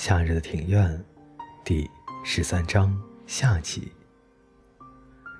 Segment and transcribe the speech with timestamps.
[0.00, 1.04] 夏日的庭院，
[1.64, 1.90] 第
[2.22, 3.90] 十三章下集。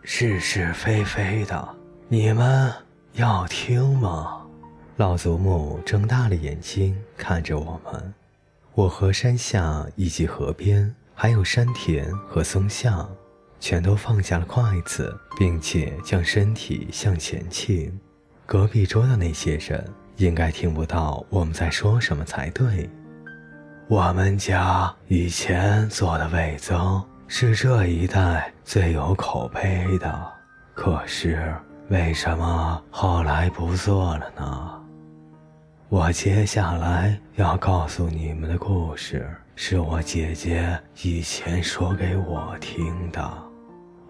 [0.02, 1.77] 是是非非的，
[2.08, 2.72] 你们
[3.12, 4.44] 要听吗？
[4.96, 8.12] 老祖母睁大了眼睛看着我们。
[8.75, 13.09] 我和山下以及河边，还有山田和松下，
[13.61, 17.96] 全都放下了筷子，并且将身体向前倾。
[18.45, 22.90] 隔壁桌的那些人应该听不到我们在说什么才对。
[23.90, 30.32] 我们家以前做的味增是这一代最有口碑的，
[30.74, 31.54] 可是
[31.88, 34.83] 为什么后来不做了呢？
[35.88, 43.27] 我接下来要告诉你们的故事，是我姐姐以前说给我听的。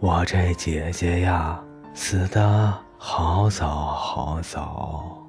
[0.01, 1.57] 我这姐姐呀，
[1.95, 5.25] 死的好早好早。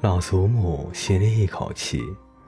[0.00, 2.00] 老祖母吸了一口气。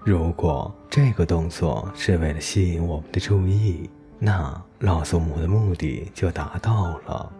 [0.03, 7.31] 如果这个动作是为了吸引我们的注意，那老祖母的目的就达到了。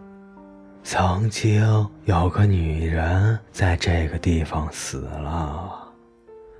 [0.83, 5.91] 曾经有个女人在这个地方死了。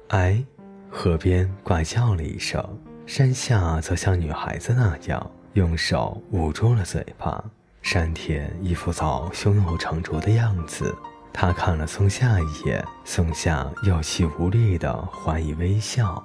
[0.10, 0.44] 哎，
[0.90, 2.64] 河边怪叫了一声，
[3.06, 7.44] 山下则像女孩子那样用手捂住了嘴巴。
[7.84, 10.96] 山田一副早胸有成竹的样子。
[11.34, 16.24] 他看了松下一眼，松下有气无力的还以微笑。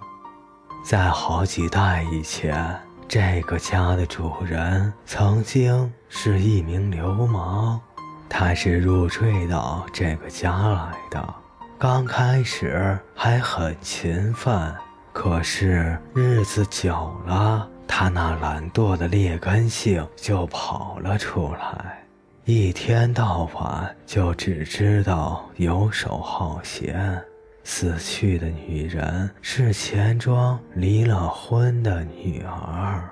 [0.84, 7.80] 在好几代以前，这个家的主人曾经是一名流氓，
[8.28, 11.34] 他是入赘到这个家来的。
[11.78, 14.74] 刚开始还很勤奋，
[15.12, 22.05] 可是日子久了，他那懒惰的劣根性就跑了出来。
[22.48, 27.20] 一天到晚就只知道游手好闲。
[27.64, 33.10] 死去的女人是钱庄离了婚的女儿。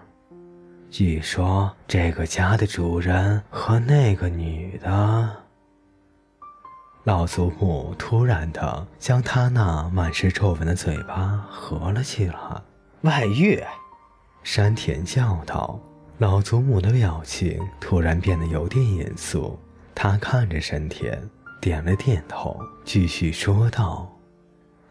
[0.89, 5.29] 据说这个家的主人和那个女的……
[7.03, 12.37] 老祖母突然的将他那满是皱纹的嘴巴合了起来。
[13.01, 13.61] 外遇！
[14.45, 15.81] 山田叫道。
[16.19, 19.59] 老祖母的表情突然变得有点严肃，
[19.97, 21.21] 她看着山田，
[21.61, 24.09] 点了点头，继续说道：“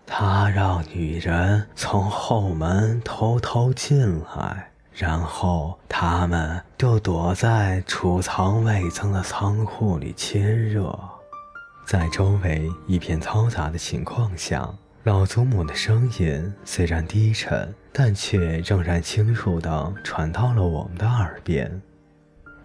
[0.06, 11.00] 他让女人从后门偷偷进来，然后他们就躲在储藏味增的仓库里亲热，
[11.88, 14.70] 在周围一片嘈杂的情况下。”
[15.04, 21.82] 老祖母的声音虽然低沉，但却仍然清楚地传到了我们的耳边。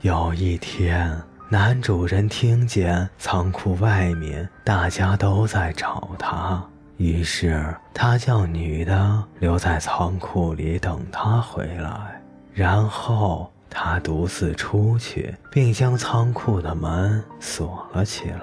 [0.02, 6.64] 有一天，男主人听见仓库外面大家都在找他，
[6.96, 12.22] 于是他叫女的留在仓库里等他回来，
[12.54, 18.38] 然后他独自出去，并将仓库的门锁了起来。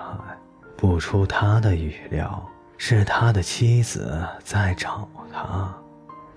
[0.75, 2.45] 不出他的预料。
[2.77, 5.73] 是他的妻子在找他。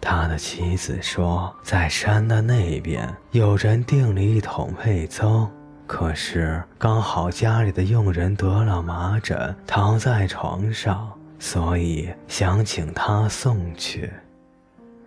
[0.00, 5.50] 他的妻子说，在山的那边有人订了一桶味增，
[5.86, 14.10] 可是刚好家里的佣人得了麻疹，躺在床上，所以想请他送去。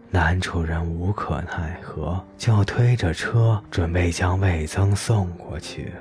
[0.09, 5.93] 男主人无可奈何，就推着车准备将味增送过去。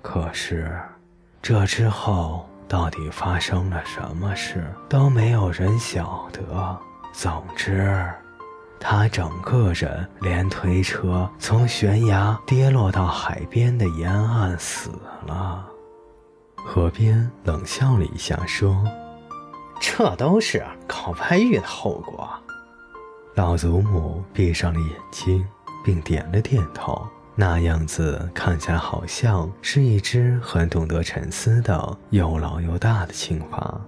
[0.00, 0.70] 可是，
[1.42, 2.48] 这之后。
[2.68, 6.78] 到底发生了什么事，都没有人晓得。
[7.12, 8.10] 总之，
[8.80, 14.90] 他整个人连推车从悬崖跌落到海边的沿岸死
[15.26, 15.64] 了。
[16.56, 18.82] 河边冷笑了一下，说
[19.78, 22.28] ：“这都是搞外遇的后果。”
[23.36, 25.46] 老祖母闭上了眼睛，
[25.84, 27.06] 并点了点头。
[27.36, 33.80] 那样子看起来好像是一只很懂得沉思的又老又大的青蛙。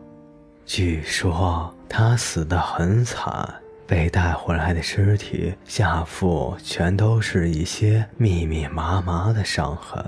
[0.64, 3.48] 据说它死得很惨，
[3.86, 10.04] 被带回来的尸体下腹全都是一些密密麻麻的伤痕。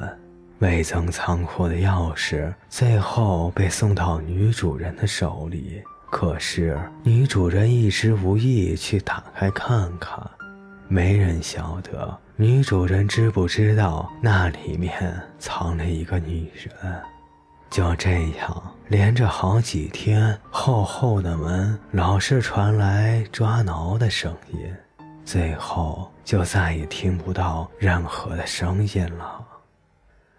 [0.58, 5.80] 未增仓库的钥匙最后被送到女主人的手里，
[6.10, 10.28] 可是女主人一直无意去打开看看。
[10.88, 16.72] 没人晓得女主人知不知道那里面藏了一个女人。
[17.70, 24.74] 就这样，连着好几天，厚厚的门老是传来抓挠的声音，
[25.26, 29.44] 最后就再也听不到任何的声音了。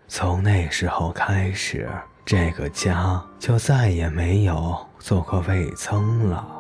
[0.08, 1.88] 从那时候开始，
[2.26, 6.59] 这个家就再也没有做过味增了。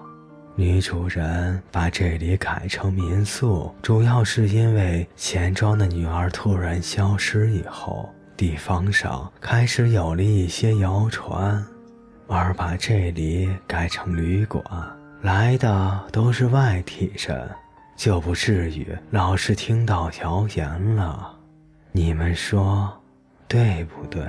[0.59, 11.65] 女主人把这里改成民宿，主要是因为钱庄的女儿突然消失以后，地方上开始有了一些谣传，
[12.27, 14.61] 而把这里改成旅馆，
[15.21, 17.49] 来的都是外地人，
[17.95, 21.37] 就不至于老是听到谣言了。
[21.93, 22.91] 你们说，
[23.47, 24.21] 对不对？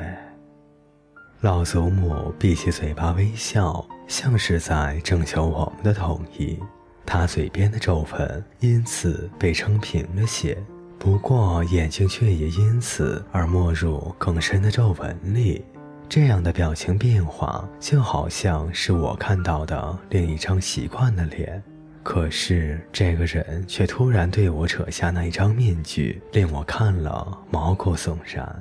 [1.40, 6.58] 老祖母闭起嘴巴微笑，像是在征求我们的同意。
[7.06, 10.58] 他嘴边的皱纹因此被撑平了些，
[10.98, 15.64] 不过眼睛却也因此而没入更深的皱纹里。
[16.08, 21.62] 这样的表情变化，就好像是我看到的另一张习惯的脸。
[22.02, 28.60] 可是这个人却突然对我扯下那一张面具，令我看了毛骨悚然。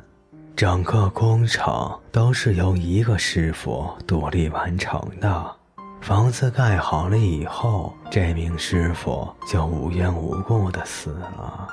[0.59, 5.55] 整个工程都是由一个师傅独立完成的。
[6.01, 11.65] 房子盖好了以后，这名师傅就无缘无故的死了。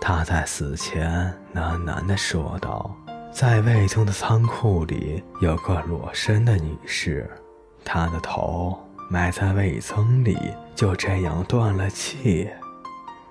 [0.00, 2.92] 他在死前喃喃地说道
[3.30, 7.30] ：“在魏宗的仓库里有个裸身的女士，
[7.84, 8.76] 她的头
[9.08, 10.36] 埋在魏宗里，
[10.74, 12.50] 就这样断了气，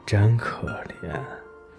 [0.06, 0.70] 真可
[1.04, 1.20] 怜。”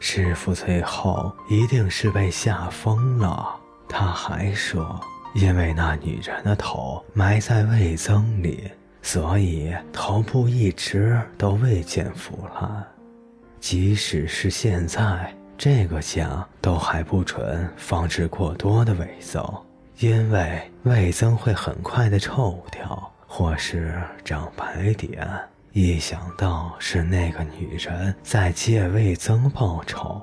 [0.06, 3.56] 师傅最后一定是被吓疯了。
[3.89, 5.01] 他还说，
[5.35, 8.71] 因为那女人的头埋在味增里，
[9.01, 12.85] 所以头部一直都未见腐烂。
[13.59, 19.43] 即使是现在，这个家都还不准放置过多的味增，
[20.01, 25.27] 因为味增会很快的臭掉，或是长白点。
[25.76, 30.23] 一想到是那个女人在借魏增报仇，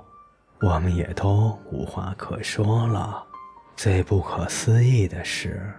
[0.62, 3.22] 我们也都无话可说了。
[3.76, 5.70] 最不可思议的是，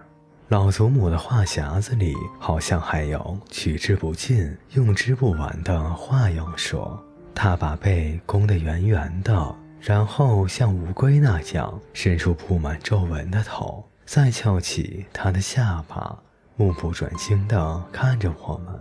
[0.49, 7.03] 老祖母的话匣子里好像还有取之不尽、用之不完的话要说。
[7.33, 16.15] 她把背弓得圆圆的，然后像乌龟那样伸出布满皱纹的头，再翘起她的下巴，
[16.57, 18.79] 目不转睛地看着我们。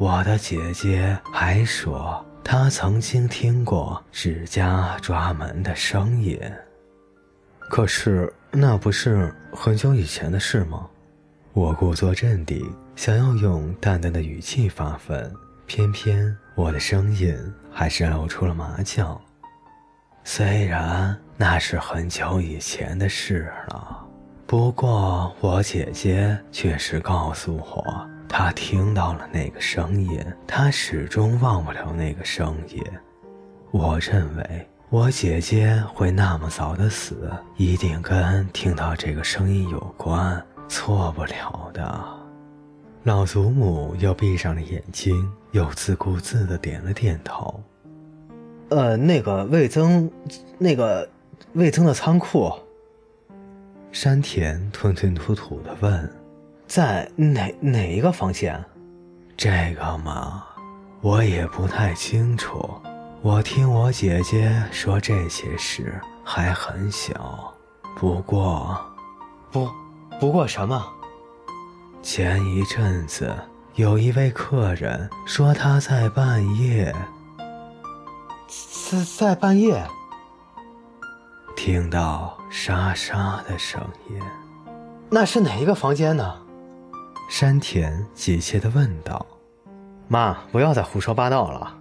[0.00, 6.40] 我的姐姐还说，她曾经听过指甲抓门的声音。
[7.68, 10.88] 可是那不是很久以前的事吗？
[11.52, 15.30] 我故作镇定，想要用淡淡的语气发问，
[15.66, 17.36] 偏偏我的声音
[17.70, 19.20] 还是露出了麻将。
[20.24, 24.02] 虽然那是很久以前的事了，
[24.46, 28.09] 不过我姐姐确实告诉我。
[28.32, 32.80] 他听到了那个声音，他始终忘不了那个声音。
[33.72, 42.04] 我认为我姐姐会那么早的死，一定跟听到这个声音有关，错不了的。
[43.02, 47.60] 老祖母又闭上了眼睛，又自顾自的点了点头。
[48.68, 50.08] 呃，那个魏增，
[50.56, 51.08] 那个
[51.54, 52.52] 魏增的仓库。
[53.90, 56.08] 山田吞吞吐吐的问。
[56.70, 58.64] 在哪哪一个房间？
[59.36, 60.44] 这个嘛，
[61.00, 62.80] 我也不太清楚。
[63.22, 67.52] 我听我姐姐说这些事还很小。
[67.96, 68.80] 不过，
[69.50, 69.68] 不，
[70.20, 70.80] 不过什么？
[72.02, 73.34] 前一阵子
[73.74, 76.94] 有一位客人说他在半夜，
[78.46, 79.84] 在在半夜
[81.56, 84.20] 听到沙沙的声音。
[85.10, 86.32] 那是哪一个房间呢？
[87.30, 89.24] 山田急切地问道
[90.08, 91.78] ：“妈，不要再胡说八道了。”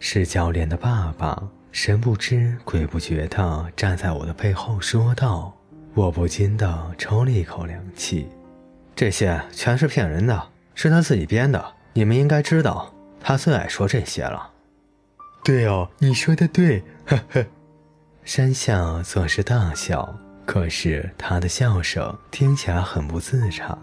[0.00, 1.40] 是教练的爸爸
[1.70, 5.54] 神不知鬼不觉地站在我的背后说道。
[5.94, 8.28] 我不禁地抽了一口凉气。
[8.96, 11.64] 这些全是骗人的，是他自己编的。
[11.92, 14.50] 你们应该知道，他最爱说这些了。
[15.44, 17.46] 对哦，你说的对，呵呵。
[18.24, 20.12] 山下总是大笑，
[20.44, 23.78] 可是他的笑声听起来很不自然。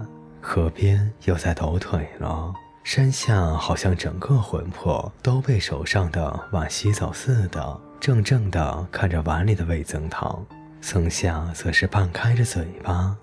[0.45, 10.45] 河边又在抖腿了，山下好像整个魂魄都被手上的碗吸走似的，怔怔地看着碗里的味增汤。
[10.81, 13.15] 松下则是半开着嘴巴。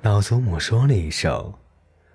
[0.00, 1.52] 老祖母说了一声：“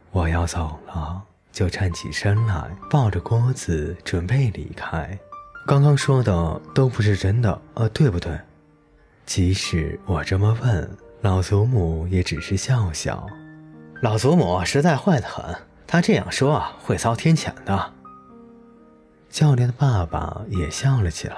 [0.09, 1.21] 我要走了”，
[1.53, 5.17] 就站起身来，抱着锅子准备离开。
[5.67, 8.35] 刚刚说的都不是真的，呃，对不对？
[9.27, 13.23] 即使我这么问，老祖母也只是笑笑。
[14.01, 15.43] 老祖母实在坏得很，
[15.87, 17.93] 她这样说会遭天谴的。
[19.29, 21.35] 教练的爸爸也笑了起来，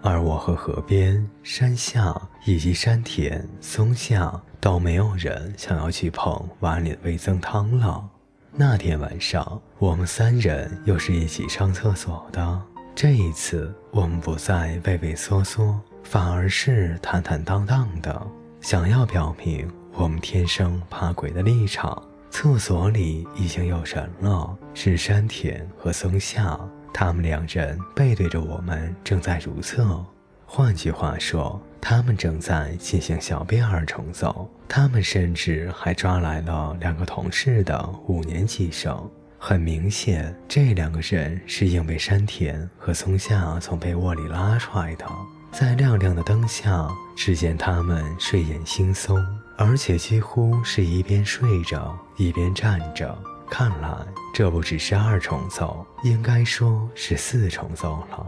[0.00, 2.14] 而我和河边、山下
[2.46, 8.08] 以及山田、松下都没有人想要去碰碗里的味增汤了。
[8.52, 12.60] 那天晚上，我们三人又是一起上厕所的。
[12.94, 18.26] 这一次，我们不再畏畏缩缩，反而是坦坦荡荡的，
[18.60, 22.02] 想要表明我们天生怕鬼的立场。
[22.30, 26.58] 厕所里已经有人了，是山田和松下，
[26.90, 30.02] 他们两人背对着我们，正在如厕。
[30.46, 34.48] 换句话说，他们正在进行小便二重奏。
[34.66, 39.06] 他们甚至还抓来了两个同事的五年级生。
[39.38, 45.04] 很明显，这两个人是硬被山田和松下从被窝里拉出来的。
[45.52, 49.22] 在亮亮的灯下，只见他们睡眼惺忪。
[49.62, 53.14] 而且几乎是一边睡着一边站着，
[53.50, 53.94] 看来
[54.32, 58.26] 这不只是二重奏，应该说是四重奏了。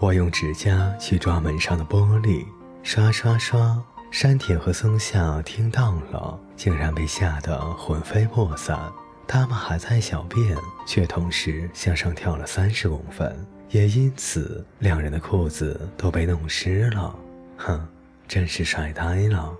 [0.00, 2.46] 我用指甲去抓门上的玻璃，
[2.82, 3.78] 刷刷刷。
[4.10, 8.90] 山田和松下听到了，竟然被吓得魂飞魄散。
[9.28, 13.36] 他们还在小便，却同时向上跳了三十公分，
[13.68, 17.14] 也因此两人的裤子都被弄湿了。
[17.58, 17.86] 哼，
[18.26, 19.54] 真是帅呆了。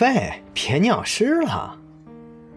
[0.00, 1.76] 喂，别尿湿了！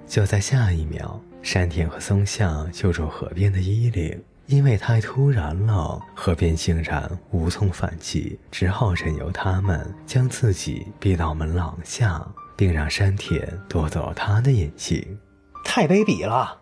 [0.06, 12.22] 就在下一秒，山田和松下揪住河边的衣领，因为太突然了，河边竟然无从反击，只好任由他们将自己逼到门廊下，
[12.56, 15.18] 并让山田夺走了他的眼镜。
[15.64, 16.60] 太卑鄙了！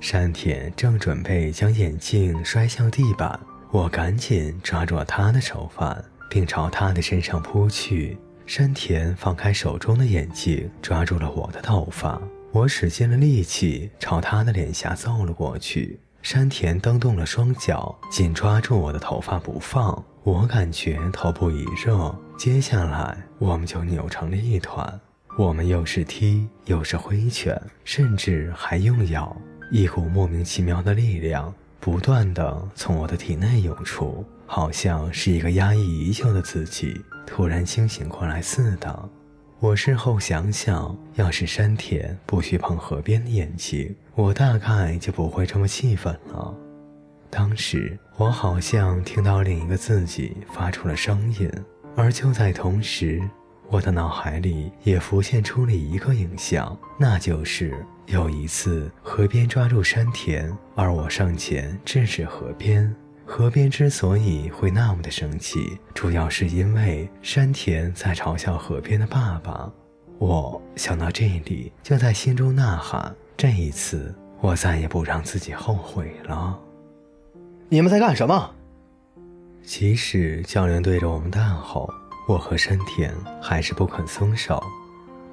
[0.00, 3.38] 山田正准备将眼镜摔向地板，
[3.70, 8.16] 我赶紧抓住了他的手腕，并朝他的身上扑去。
[8.46, 12.20] 山田放开手中的眼镜，抓住了我的头发。
[12.52, 15.98] 我使尽了力气，朝他的脸颊揍了过去。
[16.22, 20.04] 山田蹬动了双脚，紧抓住我的头发不放。
[20.22, 25.00] 我感觉头部一热，接下来我们就扭成了一团。
[25.36, 29.36] 我们又是踢，又是挥拳，甚至还用咬。
[29.70, 37.00] 一股莫名其妙的力量不断地从我的体内涌出，好像是一个压抑已久的自己。
[37.26, 39.08] 突然清醒过来似的，
[39.58, 46.54] 我事后想想，要是山田不去碰河边的眼睛，我大概就不会这么气愤了。
[47.30, 51.50] 当时我好像听到另一个自己发出了声音，
[51.96, 53.20] 而就在同时，
[53.68, 57.74] 我的脑海里也浮现出了一个影像，那就是
[58.06, 62.94] 有一次河边抓住山田，而我上前制止河边。
[63.26, 69.70] 河边之所以会那么的生气，主要是因为山田在嘲笑河边的爸爸。
[70.18, 76.58] 我想到这里，就在心中呐喊：这一次，我再也不让自己后悔了。
[77.68, 78.50] 你们在干什么？
[79.62, 81.92] 即使教练对着我们大吼，
[82.28, 84.62] 我和山田还是不肯松手。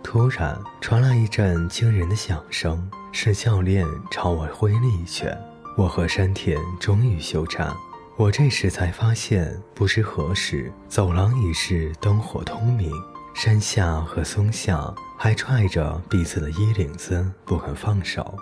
[0.02, 5.38] 突然传来一阵惊人的响声，是教练朝我挥了一拳。
[5.78, 7.74] 我和山田终于休战。
[8.18, 12.92] 我这时才发现，不知何时，走廊已是灯火通明。
[13.34, 18.38] 山下和松下还拽着彼此的衣领子不肯放手，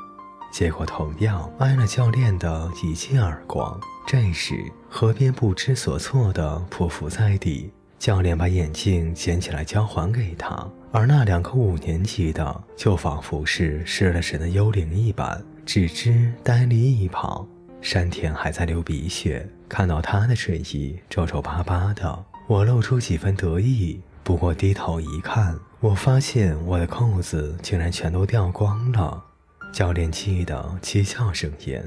[0.52, 3.80] 结果同样挨了教练的一记耳光。
[4.08, 15.40] 这时，河边不知所措地匍匐在地，教练把眼镜捡起来交还给他，而那两个五年级的就仿佛是失了神的幽灵一般。
[15.72, 17.48] 只知呆立一旁，
[17.80, 19.48] 山田还在流鼻血。
[19.68, 24.02] 看到他的睡衣皱皱巴巴的，我露出几分得意。
[24.24, 29.24] 不过低头一看，我发现我的扣子竟然全都掉光了。
[29.72, 31.86] 教练气得七窍生烟：“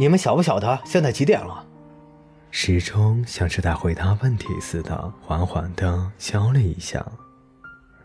[0.00, 1.64] 你们晓不晓得现在几点了？”
[2.50, 7.06] 时钟像是在回答问题似的，缓缓地敲了一下。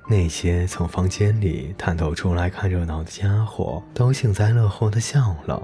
[0.10, 5.62] 那些从房间里探头出来看热闹的家伙都幸灾乐祸地笑了。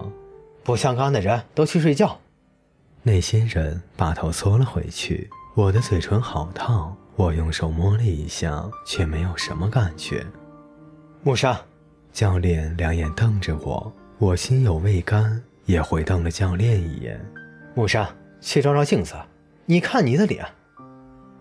[0.64, 2.20] 不相干的人都去睡觉。
[3.02, 5.30] 那些人把头缩了回去。
[5.56, 10.26] 我的嘴唇好烫，我用手摸了一下，却没有什么感觉。
[11.22, 11.60] 穆沙，
[12.12, 17.24] 教练两眼瞪着我，我心有未甘，也回瞪了教练一眼。
[17.76, 18.10] 穆沙，
[18.42, 19.16] 去照照镜子，
[19.66, 20.46] 你看你的脸。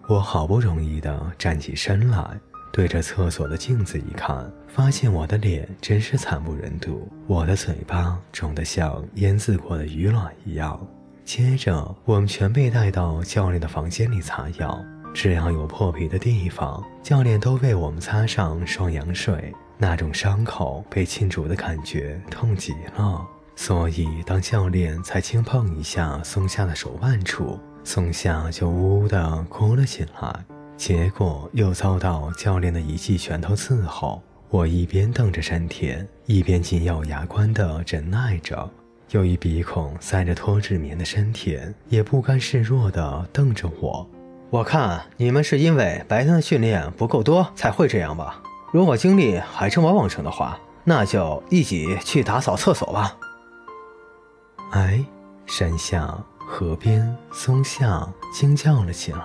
[0.09, 2.39] 我好不容易的站起身来。
[2.73, 10.81] 对着厕所的镜子一看，发现我的脸真是惨不忍睹，我的嘴巴肿得像腌渍过的鱼卵一样。
[11.25, 19.53] 接着，我们全被带到教练的房间里擦药，只要有破皮的地方，教练都为我们擦上双氧水。
[19.79, 23.27] 那种伤口被浸煮的感觉痛极了，
[23.57, 30.45] 所以当教练才轻碰一下松下的手腕处，松下就呜呜地哭了起来。
[30.83, 34.21] 结果又遭到教练的一记拳头伺候，
[34.51, 38.69] 我一边瞪着山田，一边紧咬牙关的忍耐着。
[39.13, 44.05] 由于鼻孔塞着脱脂棉的山田也不甘示弱的瞪着我。
[44.51, 48.43] 我看你们是因为白天的训练不够多才会这样吧？
[48.73, 53.17] 如果精力还这么旺盛的话，那就一起去打扫厕所吧。
[54.73, 55.05] 哎，
[55.47, 59.21] 山下河边，松下惊叫了起来。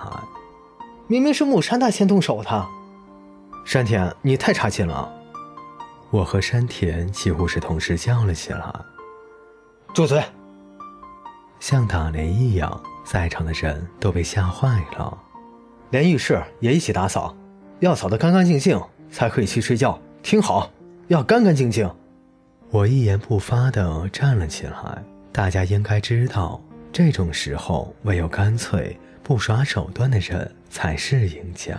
[1.10, 2.66] 明明是木山大先动手的，
[3.64, 5.10] 山田，你太差劲了！
[6.10, 8.70] 我和山田几乎是同时叫了起来。
[9.94, 10.22] 住嘴！
[11.60, 15.16] 像打雷一样，在场的人都被吓坏了。
[15.88, 17.34] 连浴室也一起打扫，
[17.80, 18.78] 要扫得干干净净
[19.10, 19.98] 才可以去睡觉。
[20.22, 20.70] 听好，
[21.06, 21.90] 要干干净净。
[22.70, 25.02] 我一言不发地站了起来。
[25.32, 26.60] 大家应该知道，
[26.92, 31.78] 这种时候唯有干脆不耍手段的人才是赢家。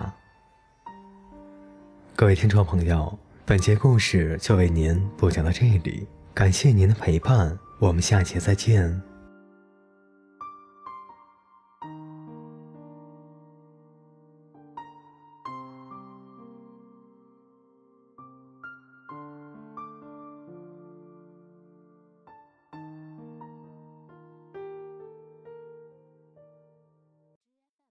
[2.15, 3.17] 各位听众朋友。
[3.43, 9.01] 本节故事就为您播讲到这里，感谢您的陪伴，我们下节再见。